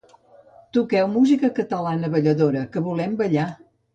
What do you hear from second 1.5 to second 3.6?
catalana balladora, que volem ballar!